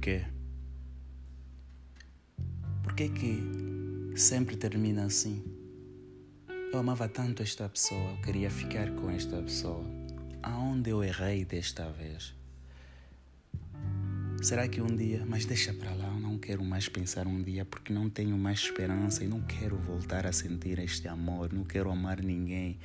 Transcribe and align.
porquê? 0.00 0.24
Porquê 2.82 3.08
que 3.10 4.18
sempre 4.18 4.56
termina 4.56 5.04
assim? 5.04 5.44
Eu 6.72 6.78
amava 6.78 7.06
tanto 7.06 7.42
esta 7.42 7.68
pessoa, 7.68 8.12
eu 8.12 8.16
queria 8.22 8.50
ficar 8.50 8.90
com 8.92 9.10
esta 9.10 9.42
pessoa. 9.42 9.84
Aonde 10.42 10.88
eu 10.88 11.04
errei 11.04 11.44
desta 11.44 11.90
vez? 11.90 12.34
Será 14.40 14.66
que 14.66 14.80
um 14.80 14.86
dia, 14.86 15.22
mas 15.26 15.44
deixa 15.44 15.74
para 15.74 15.92
lá, 15.92 16.06
eu 16.06 16.18
não 16.20 16.38
quero 16.38 16.64
mais 16.64 16.88
pensar 16.88 17.26
um 17.26 17.42
dia 17.42 17.66
porque 17.66 17.92
não 17.92 18.08
tenho 18.08 18.38
mais 18.38 18.60
esperança 18.60 19.22
e 19.22 19.28
não 19.28 19.42
quero 19.42 19.76
voltar 19.76 20.24
a 20.24 20.32
sentir 20.32 20.78
este 20.78 21.08
amor, 21.08 21.52
não 21.52 21.64
quero 21.64 21.90
amar 21.90 22.22
ninguém. 22.22 22.78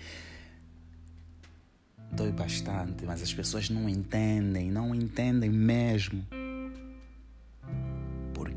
Dói 2.12 2.34
bastante, 2.34 3.06
mas 3.06 3.22
as 3.22 3.34
pessoas 3.34 3.70
não 3.70 3.88
entendem, 3.88 4.70
não 4.70 4.94
entendem 4.94 5.50
mesmo. 5.50 6.26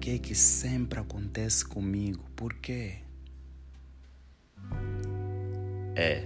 Que 0.09 0.19
que 0.19 0.35
sempre 0.35 0.98
acontece 0.98 1.62
comigo? 1.67 2.25
Por 2.35 2.55
quê? 2.55 3.01
É. 5.95 6.25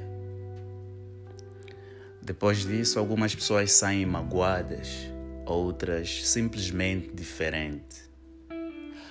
Depois 2.22 2.64
disso, 2.64 3.00
algumas 3.00 3.34
pessoas 3.34 3.72
saem 3.72 4.06
magoadas 4.06 5.10
outras 5.44 6.28
simplesmente 6.28 7.12
diferente. 7.12 8.08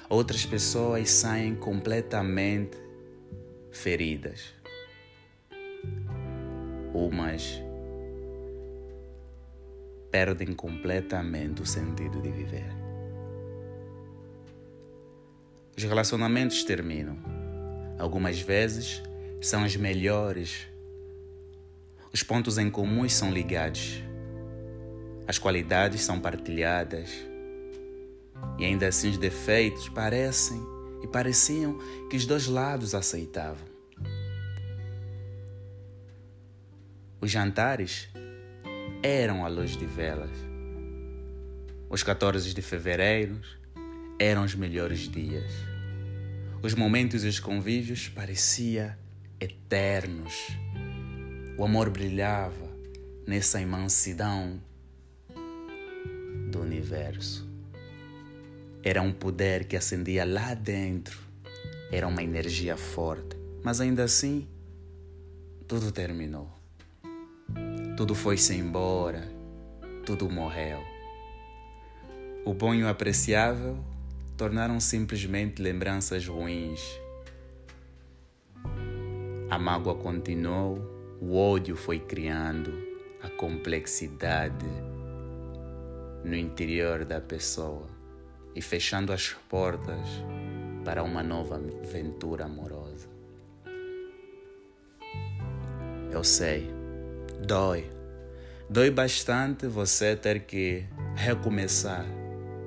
Outras 0.08 0.46
pessoas 0.46 1.10
saem 1.10 1.54
completamente 1.54 2.78
feridas. 3.74 4.54
Umas 6.94 7.62
perdem 10.10 10.54
completamente 10.54 11.62
o 11.62 11.66
sentido 11.66 12.22
de 12.22 12.32
viver. 12.32 12.81
Os 15.78 15.84
relacionamentos 15.84 16.64
terminam. 16.64 17.18
Algumas 17.98 18.40
vezes 18.40 19.02
são 19.42 19.64
os 19.66 19.76
melhores. 19.76 20.68
Os 22.14 22.24
pontos 22.24 22.58
em 22.58 22.70
comum 22.70 23.08
são 23.08 23.32
ligados 23.32 24.04
as 25.32 25.40
qualidades 25.40 26.02
são 26.02 26.20
partilhadas. 26.20 27.10
E 28.60 28.66
ainda 28.66 28.88
assim 28.88 29.10
os 29.10 29.18
defeitos 29.18 29.88
parecem 29.88 30.62
e 31.02 31.08
pareciam 31.08 31.80
que 32.10 32.18
os 32.18 32.26
dois 32.26 32.48
lados 32.48 32.94
aceitavam. 32.94 33.66
Os 37.22 37.32
jantares 37.32 38.10
eram 39.02 39.46
à 39.46 39.48
luz 39.48 39.78
de 39.78 39.86
velas. 39.86 40.32
Os 41.90 42.04
14 42.04 42.54
de 42.54 42.62
fevereiro 42.62 43.40
eram 44.22 44.44
os 44.44 44.54
melhores 44.54 45.10
dias. 45.10 45.52
Os 46.62 46.76
momentos 46.76 47.24
e 47.24 47.28
os 47.28 47.40
convívios 47.40 48.08
pareciam 48.08 48.94
eternos. 49.40 50.50
O 51.58 51.66
amor 51.66 51.90
brilhava 51.90 52.70
nessa 53.26 53.60
imensidão 53.60 54.62
do 56.52 56.62
universo. 56.62 57.50
Era 58.84 59.02
um 59.02 59.12
poder 59.12 59.66
que 59.66 59.76
acendia 59.76 60.24
lá 60.24 60.54
dentro. 60.54 61.18
Era 61.92 62.08
uma 62.08 62.22
energia 62.22 62.78
forte. 62.78 63.36
Mas 63.64 63.82
ainda 63.82 64.04
assim, 64.04 64.48
tudo 65.68 65.92
terminou. 65.92 66.48
Tudo 67.98 68.14
foi-se 68.14 68.54
embora. 68.54 69.28
Tudo 70.06 70.30
morreu. 70.30 70.80
O 72.46 72.54
bom 72.54 72.76
e 72.76 72.84
o 72.84 72.88
apreciável 72.88 73.84
tornaram 74.42 74.80
simplesmente 74.80 75.62
lembranças 75.62 76.26
ruins. 76.26 77.00
A 79.48 79.60
mágoa 79.60 79.94
continuou, 79.94 80.80
o 81.22 81.38
ódio 81.38 81.76
foi 81.76 82.00
criando, 82.00 82.74
a 83.22 83.30
complexidade 83.30 84.66
no 86.26 86.36
interior 86.36 87.06
da 87.06 87.22
pessoa 87.22 87.86
e 88.56 88.64
fechando 88.64 89.14
as 89.14 89.30
portas 89.48 90.08
para 90.84 91.04
uma 91.04 91.22
nova 91.22 91.62
aventura 91.84 92.46
amorosa. 92.46 93.08
Eu 96.12 96.24
sei, 96.24 96.68
dói. 97.46 97.92
Dói 98.68 98.90
bastante 98.90 99.68
você 99.68 100.16
ter 100.16 100.46
que 100.48 100.84
recomeçar, 101.16 102.08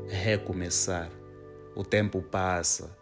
recomeçar. 0.08 1.23
O 1.74 1.82
tempo 1.82 2.22
passa. 2.22 2.96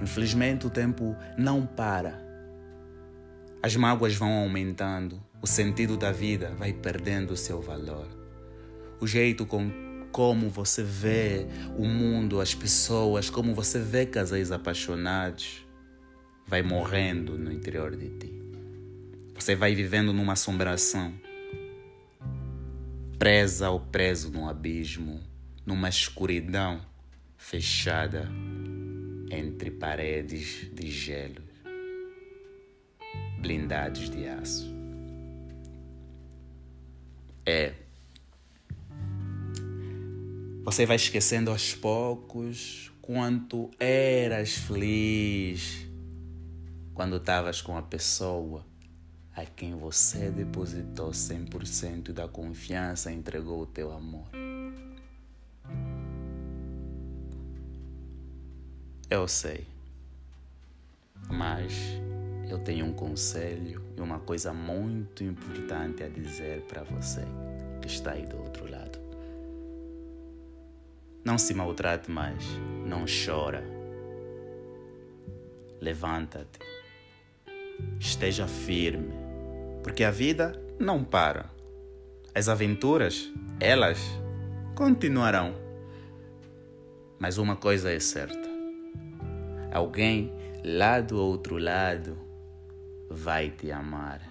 Infelizmente, 0.00 0.66
o 0.66 0.70
tempo 0.70 1.16
não 1.36 1.66
para. 1.66 2.24
As 3.62 3.74
mágoas 3.76 4.14
vão 4.14 4.32
aumentando, 4.38 5.22
o 5.42 5.46
sentido 5.46 5.96
da 5.96 6.12
vida 6.12 6.54
vai 6.56 6.72
perdendo 6.72 7.32
o 7.32 7.36
seu 7.36 7.60
valor 7.60 8.06
o 9.00 9.06
jeito 9.06 9.44
com 9.44 9.70
como 10.10 10.48
você 10.48 10.82
vê 10.82 11.46
o 11.76 11.84
mundo, 11.84 12.40
as 12.40 12.54
pessoas, 12.54 13.28
como 13.28 13.54
você 13.54 13.78
vê 13.78 14.06
casais 14.06 14.50
apaixonados, 14.50 15.66
vai 16.46 16.62
morrendo 16.62 17.36
no 17.36 17.52
interior 17.52 17.94
de 17.94 18.08
ti. 18.10 18.42
Você 19.34 19.54
vai 19.54 19.74
vivendo 19.74 20.14
numa 20.14 20.32
assombração, 20.32 21.12
presa 23.18 23.68
ou 23.68 23.80
preso 23.80 24.30
num 24.30 24.48
abismo, 24.48 25.20
numa 25.66 25.90
escuridão 25.90 26.80
fechada 27.36 28.28
entre 29.30 29.70
paredes 29.70 30.70
de 30.72 30.90
gelo, 30.90 31.42
blindados 33.40 34.10
de 34.10 34.26
aço. 34.26 34.74
É 37.44 37.86
você 40.66 40.84
vai 40.84 40.96
esquecendo 40.96 41.52
aos 41.52 41.74
poucos 41.74 42.90
quanto 43.00 43.70
eras 43.78 44.54
feliz 44.54 45.86
quando 46.92 47.18
estavas 47.18 47.62
com 47.62 47.76
a 47.76 47.82
pessoa 47.82 48.66
a 49.36 49.44
quem 49.44 49.76
você 49.76 50.28
depositou 50.28 51.10
100% 51.10 52.10
da 52.10 52.26
confiança 52.26 53.12
e 53.12 53.14
entregou 53.14 53.62
o 53.62 53.66
teu 53.66 53.92
amor. 53.92 54.26
Eu 59.08 59.28
sei, 59.28 59.64
mas 61.30 61.72
eu 62.50 62.58
tenho 62.58 62.86
um 62.86 62.92
conselho 62.92 63.80
e 63.96 64.00
uma 64.00 64.18
coisa 64.18 64.52
muito 64.52 65.22
importante 65.22 66.02
a 66.02 66.08
dizer 66.08 66.62
para 66.62 66.82
você 66.82 67.22
que 67.80 67.86
está 67.86 68.12
aí 68.12 68.26
do 68.26 68.36
outro 68.36 68.68
lado. 68.68 68.98
Não 71.24 71.38
se 71.38 71.54
maltrate 71.54 72.10
mais, 72.10 72.44
não 72.84 73.04
chora. 73.04 73.62
Levanta-te. 75.80 76.58
Esteja 78.00 78.48
firme, 78.48 79.12
porque 79.84 80.02
a 80.02 80.10
vida 80.10 80.60
não 80.80 81.04
para. 81.04 81.48
As 82.34 82.48
aventuras, 82.48 83.32
elas 83.60 84.00
continuarão. 84.74 85.54
Mas 87.20 87.38
uma 87.38 87.56
coisa 87.56 87.92
é 87.92 88.00
certa: 88.00 88.45
alguém 89.76 90.32
lá 90.64 91.00
do 91.00 91.18
outro 91.20 91.58
lado 91.58 92.16
vai 93.10 93.50
te 93.50 93.70
amar, 93.70 94.22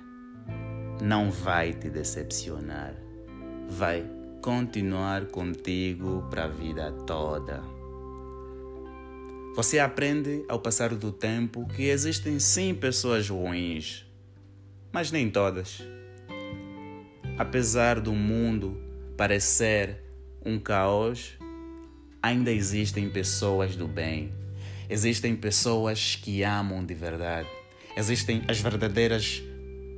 não 0.99 1.29
vai 1.29 1.71
te 1.71 1.87
decepcionar, 1.87 2.95
vai 3.69 4.03
continuar 4.41 5.27
contigo 5.27 6.25
para 6.31 6.45
a 6.45 6.47
vida 6.47 6.91
toda. 7.05 7.61
Você 9.55 9.77
aprende 9.77 10.43
ao 10.49 10.59
passar 10.59 10.95
do 10.95 11.11
tempo 11.11 11.67
que 11.67 11.83
existem 11.83 12.39
sim 12.39 12.73
pessoas 12.73 13.29
ruins, 13.29 14.03
mas 14.91 15.11
nem 15.11 15.29
todas. 15.29 15.81
Apesar 17.37 17.99
do 17.99 18.13
mundo 18.13 18.81
parecer 19.15 20.03
um 20.43 20.57
caos, 20.57 21.37
ainda 22.21 22.51
existem 22.51 23.09
pessoas 23.09 23.75
do 23.75 23.87
bem. 23.87 24.33
Existem 24.89 25.35
pessoas 25.35 26.15
que 26.15 26.43
amam 26.43 26.85
de 26.85 26.93
verdade. 26.93 27.49
Existem 27.97 28.43
as 28.47 28.59
verdadeiras 28.59 29.41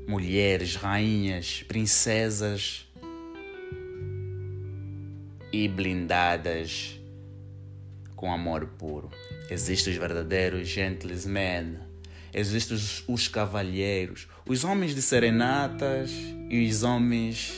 mulheres, 0.08 0.76
rainhas, 0.76 1.64
princesas 1.68 2.88
e 5.52 5.68
blindadas 5.68 7.00
com 8.16 8.32
amor 8.32 8.66
puro. 8.78 9.10
Existem 9.50 9.94
os 9.94 10.00
verdadeiros 10.00 10.68
gentlemen, 10.68 11.78
existem 12.34 12.78
os, 12.78 13.04
os 13.08 13.28
cavalheiros, 13.28 14.28
os 14.48 14.64
homens 14.64 14.96
de 14.96 15.02
serenatas 15.02 16.12
e 16.50 16.68
os 16.68 16.84
homens 16.84 17.54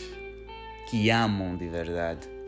que 0.89 1.09
amam 1.09 1.55
de 1.55 1.67
verdade. 1.67 2.38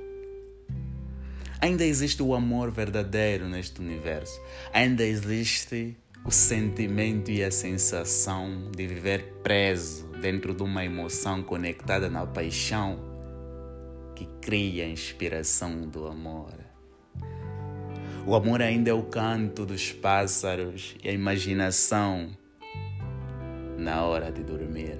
Ainda 1.62 1.86
existe 1.86 2.24
o 2.24 2.34
amor 2.34 2.72
verdadeiro 2.72 3.48
neste 3.48 3.80
universo. 3.80 4.42
Ainda 4.74 5.06
existe 5.06 5.96
o 6.26 6.32
sentimento 6.32 7.30
e 7.30 7.44
a 7.44 7.52
sensação 7.52 8.72
de 8.76 8.88
viver 8.88 9.36
preso 9.44 10.08
dentro 10.20 10.56
de 10.56 10.64
uma 10.64 10.84
emoção 10.84 11.44
conectada 11.44 12.10
na 12.10 12.26
paixão 12.26 13.00
que 14.16 14.26
cria 14.42 14.86
a 14.86 14.90
inspiração 14.90 15.88
do 15.88 16.08
amor. 16.08 16.54
O 18.26 18.34
amor 18.34 18.64
ainda 18.64 18.90
é 18.90 18.94
o 18.94 19.04
canto 19.04 19.64
dos 19.64 19.92
pássaros 19.92 20.96
e 21.04 21.10
a 21.10 21.12
imaginação 21.12 22.36
na 23.78 24.04
hora 24.04 24.32
de 24.32 24.44
dormir. 24.44 24.98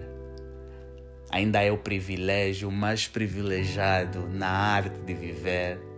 Ainda 1.32 1.64
é 1.64 1.72
o 1.72 1.78
privilégio 1.80 2.70
mais 2.70 3.08
privilegiado 3.08 4.28
na 4.28 4.48
arte 4.48 5.00
de 5.02 5.14
viver 5.16 5.91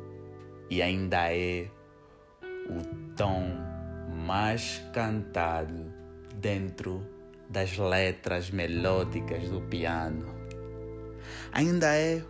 e 0.73 0.81
ainda 0.81 1.33
é 1.33 1.67
o 2.67 3.13
tom 3.15 3.43
mais 4.25 4.81
cantado 4.93 5.93
dentro 6.35 7.05
das 7.49 7.77
letras 7.77 8.49
melódicas 8.49 9.49
do 9.49 9.61
piano. 9.61 10.25
Ainda 11.51 11.95
é 11.95 12.23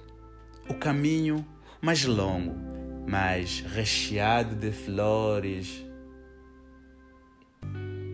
o 0.69 0.73
caminho 0.73 1.45
mais 1.81 2.03
longo 2.03 2.73
mas 3.07 3.59
recheado 3.59 4.55
de 4.55 4.71
flores 4.71 5.85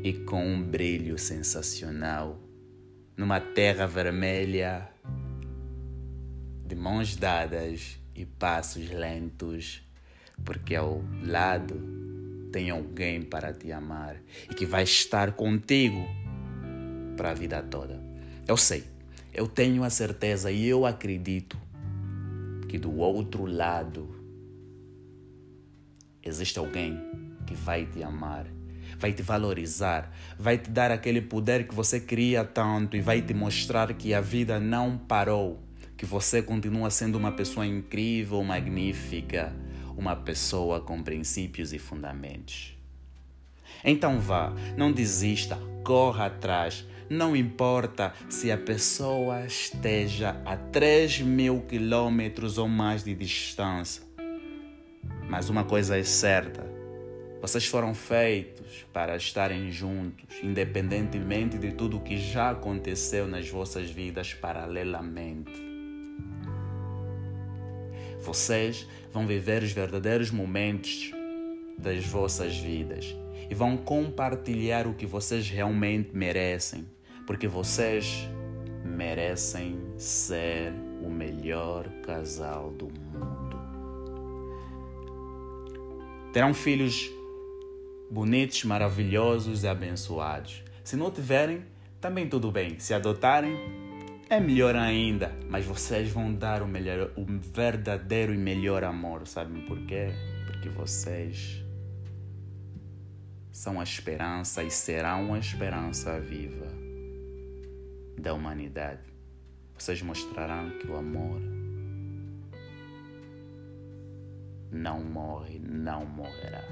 e 0.03 0.13
com 0.13 0.45
um 0.45 0.61
brilho 0.61 1.17
sensacional, 1.17 2.39
numa 3.15 3.39
terra 3.39 3.85
vermelha, 3.85 4.89
de 6.65 6.75
mãos 6.75 7.15
dadas 7.15 7.99
e 8.15 8.25
passos 8.25 8.89
lentos, 8.89 9.88
porque 10.43 10.75
ao 10.75 11.03
lado 11.23 11.79
tem 12.51 12.69
alguém 12.69 13.21
para 13.21 13.53
te 13.53 13.71
amar 13.71 14.17
e 14.49 14.53
que 14.53 14.65
vai 14.65 14.83
estar 14.83 15.33
contigo 15.33 16.07
para 17.15 17.31
a 17.31 17.33
vida 17.33 17.61
toda. 17.61 18.01
Eu 18.47 18.57
sei, 18.57 18.83
eu 19.33 19.47
tenho 19.47 19.83
a 19.83 19.89
certeza 19.89 20.51
e 20.51 20.67
eu 20.67 20.85
acredito 20.85 21.57
que 22.67 22.77
do 22.77 22.97
outro 22.97 23.45
lado 23.45 24.15
existe 26.23 26.59
alguém 26.59 26.99
que 27.45 27.53
vai 27.55 27.85
te 27.85 28.03
amar, 28.03 28.45
vai 28.97 29.11
te 29.11 29.21
valorizar, 29.21 30.11
vai 30.37 30.57
te 30.57 30.69
dar 30.69 30.91
aquele 30.91 31.21
poder 31.21 31.67
que 31.67 31.73
você 31.73 31.99
queria 31.99 32.43
tanto 32.43 32.95
e 32.95 33.01
vai 33.01 33.21
te 33.21 33.33
mostrar 33.33 33.93
que 33.93 34.13
a 34.13 34.21
vida 34.21 34.59
não 34.59 34.97
parou, 34.97 35.59
que 35.97 36.05
você 36.05 36.41
continua 36.41 36.89
sendo 36.89 37.17
uma 37.17 37.31
pessoa 37.31 37.65
incrível, 37.65 38.43
magnífica, 38.43 39.53
uma 39.99 40.15
pessoa 40.15 40.79
com 40.79 41.03
princípios 41.03 41.73
e 41.73 41.77
fundamentos. 41.77 42.73
Então 43.83 44.17
vá, 44.17 44.53
não 44.77 44.93
desista, 44.93 45.59
corra 45.83 46.27
atrás. 46.27 46.85
Não 47.09 47.35
importa 47.35 48.13
se 48.29 48.49
a 48.49 48.57
pessoa 48.57 49.45
esteja 49.45 50.41
a 50.45 50.55
3 50.55 51.21
mil 51.21 51.61
quilômetros 51.61 52.57
ou 52.57 52.67
mais 52.67 53.03
de 53.03 53.13
distância. 53.13 54.03
Mas 55.27 55.49
uma 55.49 55.65
coisa 55.65 55.97
é 55.97 56.03
certa: 56.03 56.65
vocês 57.41 57.65
foram 57.65 57.93
feitos 57.93 58.85
para 58.93 59.17
estarem 59.17 59.69
juntos, 59.69 60.37
independentemente 60.41 61.57
de 61.57 61.73
tudo 61.73 61.97
o 61.97 62.01
que 62.01 62.17
já 62.17 62.51
aconteceu 62.51 63.27
nas 63.27 63.49
vossas 63.49 63.89
vidas 63.89 64.33
paralelamente. 64.33 65.68
Vocês 68.29 68.87
vão 69.11 69.25
viver 69.25 69.63
os 69.63 69.71
verdadeiros 69.71 70.29
momentos 70.29 71.11
das 71.75 72.05
vossas 72.05 72.55
vidas 72.55 73.15
e 73.49 73.55
vão 73.55 73.75
compartilhar 73.75 74.85
o 74.85 74.93
que 74.93 75.07
vocês 75.07 75.49
realmente 75.49 76.15
merecem, 76.15 76.87
porque 77.25 77.47
vocês 77.47 78.29
merecem 78.85 79.79
ser 79.97 80.71
o 81.03 81.09
melhor 81.09 81.89
casal 82.03 82.69
do 82.69 82.85
mundo. 82.85 83.57
Terão 86.31 86.53
filhos 86.53 87.09
bonitos, 88.11 88.63
maravilhosos 88.63 89.63
e 89.63 89.67
abençoados. 89.67 90.63
Se 90.83 90.95
não 90.95 91.09
tiverem, 91.09 91.65
também 91.99 92.29
tudo 92.29 92.51
bem. 92.51 92.77
Se 92.77 92.93
adotarem, 92.93 93.57
é 94.29 94.39
melhor 94.39 94.75
ainda. 94.75 95.35
Mas 95.49 95.65
vocês 95.65 96.09
vão 96.11 96.33
dar 96.33 96.61
o, 96.61 96.67
melhor, 96.67 97.11
o 97.17 97.25
verdadeiro 97.25 98.33
e 98.33 98.37
melhor 98.37 98.83
amor. 98.83 99.27
Sabem 99.27 99.65
por 99.65 99.79
quê? 99.85 100.09
Porque 100.45 100.69
vocês 100.69 101.63
são 103.51 103.79
a 103.79 103.83
esperança 103.83 104.63
e 104.63 104.71
serão 104.71 105.33
a 105.33 105.39
esperança 105.39 106.19
viva 106.19 106.67
da 108.17 108.33
humanidade. 108.33 109.01
Vocês 109.77 110.01
mostrarão 110.01 110.69
que 110.77 110.87
o 110.87 110.95
amor 110.95 111.41
não 114.71 115.03
morre, 115.03 115.59
não 115.59 116.05
morrerá. 116.05 116.63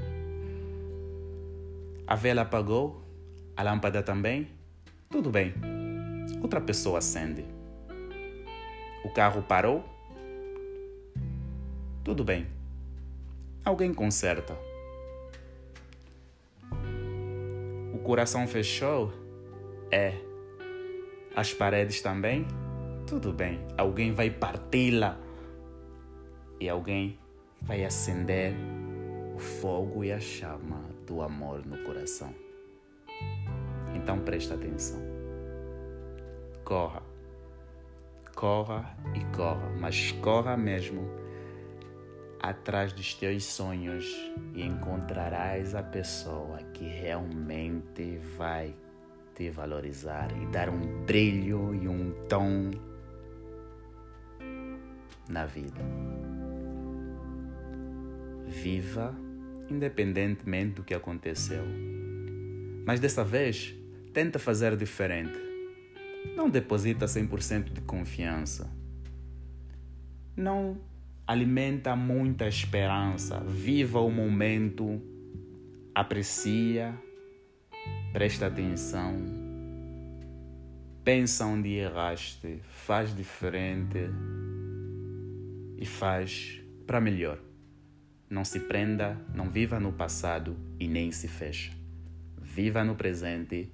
A 2.05 2.15
vela 2.15 2.43
apagou, 2.43 3.01
a 3.55 3.63
lâmpada 3.63 4.03
também. 4.03 4.47
Tudo 5.09 5.29
bem. 5.29 5.86
Outra 6.41 6.61
pessoa 6.61 6.99
acende. 6.99 7.45
O 9.03 9.09
carro 9.09 9.41
parou. 9.41 9.83
Tudo 12.03 12.23
bem. 12.23 12.47
Alguém 13.63 13.93
conserta. 13.93 14.57
O 17.93 17.99
coração 17.99 18.47
fechou? 18.47 19.11
É. 19.91 20.13
As 21.35 21.53
paredes 21.53 22.01
também? 22.01 22.45
Tudo 23.05 23.33
bem. 23.33 23.59
Alguém 23.77 24.13
vai 24.13 24.29
parti-la. 24.29 25.17
E 26.59 26.69
alguém 26.69 27.17
vai 27.61 27.83
acender 27.83 28.53
o 29.35 29.39
fogo 29.39 30.03
e 30.03 30.11
a 30.11 30.19
chama 30.19 30.81
do 31.05 31.21
amor 31.21 31.65
no 31.65 31.77
coração. 31.83 32.33
Então 33.95 34.19
presta 34.19 34.55
atenção. 34.55 35.16
Corra. 36.67 37.01
Corra 38.35 38.97
e 39.15 39.23
corra, 39.33 39.69
mas 39.79 40.11
corra 40.11 40.57
mesmo 40.57 41.09
atrás 42.41 42.91
dos 42.91 43.13
teus 43.13 43.45
sonhos 43.45 44.05
e 44.53 44.63
encontrarás 44.63 45.73
a 45.73 45.81
pessoa 45.81 46.57
que 46.73 46.83
realmente 46.83 48.19
vai 48.37 48.75
te 49.33 49.49
valorizar 49.49 50.29
e 50.37 50.45
dar 50.47 50.67
um 50.67 51.05
brilho 51.05 51.73
e 51.73 51.87
um 51.87 52.11
tom 52.27 52.71
na 55.29 55.45
vida. 55.45 55.79
Viva 58.45 59.15
independentemente 59.69 60.73
do 60.73 60.83
que 60.83 60.93
aconteceu. 60.93 61.63
Mas 62.85 62.99
dessa 62.99 63.23
vez, 63.23 63.73
tenta 64.11 64.37
fazer 64.37 64.75
diferente. 64.75 65.46
Não 66.35 66.49
deposita 66.49 67.05
100% 67.05 67.73
de 67.73 67.81
confiança. 67.81 68.69
Não 70.35 70.77
alimenta 71.25 71.95
muita 71.95 72.47
esperança. 72.47 73.39
Viva 73.39 73.99
o 73.99 74.11
momento. 74.11 75.01
Aprecia. 75.93 76.93
Presta 78.13 78.47
atenção. 78.47 79.15
Pensa 81.03 81.45
onde 81.45 81.69
erraste. 81.69 82.59
Faz 82.69 83.15
diferente. 83.15 83.99
E 85.77 85.85
faz 85.85 86.61
para 86.85 87.01
melhor. 87.01 87.39
Não 88.29 88.43
se 88.43 88.59
prenda, 88.59 89.17
não 89.33 89.49
viva 89.49 89.79
no 89.79 89.93
passado 89.93 90.57
e 90.77 90.87
nem 90.87 91.11
se 91.11 91.29
feche. 91.29 91.71
Viva 92.41 92.83
no 92.83 92.95
presente, 92.95 93.71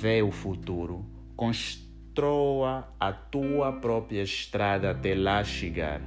vê 0.00 0.22
o 0.22 0.30
futuro, 0.30 1.04
construa 1.36 2.88
a 2.98 3.12
tua 3.12 3.72
própria 3.72 4.22
estrada 4.22 4.90
até 4.90 5.14
lá 5.14 5.42
chegar. 5.44 6.00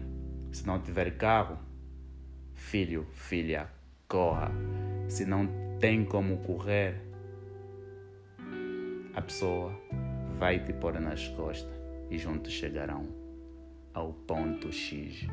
Se 0.51 0.65
não 0.65 0.79
tiver 0.79 1.17
carro, 1.17 1.57
filho, 2.53 3.07
filha, 3.13 3.69
corra. 4.07 4.51
Se 5.07 5.25
não 5.25 5.47
tem 5.79 6.03
como 6.03 6.37
correr, 6.39 7.01
a 9.13 9.21
pessoa 9.21 9.73
vai 10.37 10.59
te 10.63 10.73
pôr 10.73 10.99
nas 10.99 11.27
costas 11.29 11.73
e 12.09 12.17
juntos 12.17 12.51
chegarão 12.51 13.07
ao 13.93 14.13
ponto 14.13 14.71
X. 14.71 15.25